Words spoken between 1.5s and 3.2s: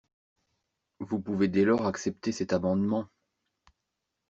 lors accepter cet amendement.